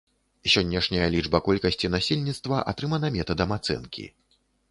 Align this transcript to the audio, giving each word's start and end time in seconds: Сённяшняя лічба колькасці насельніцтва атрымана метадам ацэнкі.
Сённяшняя 0.53 1.09
лічба 1.15 1.41
колькасці 1.47 1.91
насельніцтва 1.97 2.63
атрымана 2.73 3.13
метадам 3.19 3.49
ацэнкі. 3.59 4.09